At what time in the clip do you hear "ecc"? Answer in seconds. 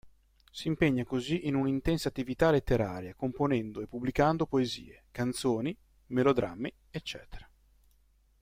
6.89-7.19